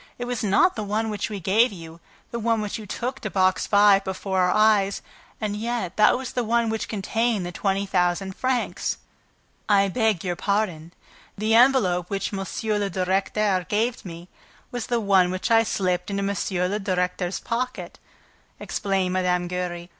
[0.17, 1.99] It was not the one which we gave you,
[2.31, 5.03] the one which you took to Box Five before our eyes;
[5.39, 8.97] and yet that was the one which contained the twenty thousand francs."
[9.69, 10.91] "I beg your pardon.
[11.37, 12.39] The envelope which M.
[12.79, 14.27] le Directeur gave me
[14.71, 16.71] was the one which I slipped into M.
[16.71, 17.99] le Directeur's pocket,"
[18.59, 19.45] explained Mme.
[19.45, 19.87] Giry.